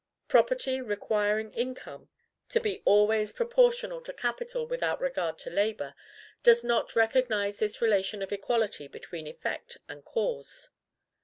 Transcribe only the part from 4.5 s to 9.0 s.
without regard to labor, does not recognize this relation of equality